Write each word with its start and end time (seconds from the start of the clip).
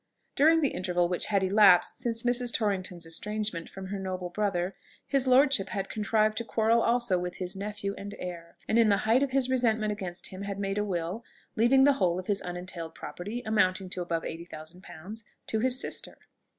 During 0.35 0.61
the 0.61 0.69
interval 0.73 1.07
which 1.07 1.27
had 1.27 1.43
elapsed 1.43 1.99
since 1.99 2.23
Mrs. 2.23 2.51
Torrington's 2.51 3.05
estrangement 3.05 3.69
from 3.69 3.85
her 3.85 3.99
noble 3.99 4.31
brother, 4.31 4.73
his 5.05 5.27
lordship 5.27 5.69
had 5.69 5.89
contrived 5.91 6.39
to 6.39 6.43
quarrel 6.43 6.81
also 6.81 7.19
with 7.19 7.35
his 7.35 7.55
nephew 7.55 7.93
and 7.99 8.15
heir, 8.17 8.57
and 8.67 8.79
in 8.79 8.89
the 8.89 8.97
height 9.05 9.21
of 9.21 9.29
his 9.29 9.47
resentment 9.47 9.91
against 9.91 10.25
him 10.29 10.43
made 10.59 10.79
a 10.79 10.83
will, 10.83 11.23
leaving 11.55 11.83
the 11.83 11.93
whole 11.93 12.17
of 12.17 12.25
his 12.25 12.41
unentailed 12.41 12.95
property, 12.95 13.43
amounting 13.45 13.91
to 13.91 14.01
above 14.01 14.25
eighty 14.25 14.45
thousand 14.45 14.81
pounds, 14.81 15.23
to 15.45 15.59
his 15.59 15.79
sister. 15.79 16.17